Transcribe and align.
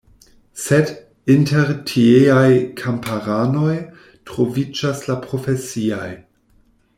Sed, 0.61 0.87
inter 1.33 1.67
tieaj 1.91 2.49
kamparanoj 2.79 3.77
troviĝas 4.31 5.05
la 5.11 5.19
profesiaj. 5.27 6.09